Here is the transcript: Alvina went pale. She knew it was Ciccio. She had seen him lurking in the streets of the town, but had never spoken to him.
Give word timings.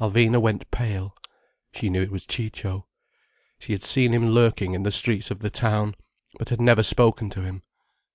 Alvina 0.00 0.38
went 0.38 0.70
pale. 0.70 1.16
She 1.72 1.88
knew 1.88 2.02
it 2.02 2.12
was 2.12 2.26
Ciccio. 2.26 2.86
She 3.58 3.72
had 3.72 3.82
seen 3.82 4.12
him 4.12 4.26
lurking 4.28 4.74
in 4.74 4.82
the 4.82 4.92
streets 4.92 5.30
of 5.30 5.38
the 5.38 5.48
town, 5.48 5.94
but 6.38 6.50
had 6.50 6.60
never 6.60 6.82
spoken 6.82 7.30
to 7.30 7.40
him. 7.40 7.62